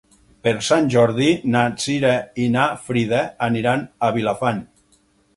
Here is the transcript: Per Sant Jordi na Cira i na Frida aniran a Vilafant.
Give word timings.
Per 0.45 0.51
Sant 0.67 0.87
Jordi 0.93 1.25
na 1.55 1.65
Cira 1.83 2.13
i 2.45 2.47
na 2.55 2.63
Frida 2.85 3.19
aniran 3.49 3.83
a 4.07 4.09
Vilafant. 4.17 4.63